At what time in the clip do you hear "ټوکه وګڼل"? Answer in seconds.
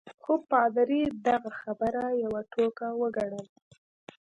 2.51-3.45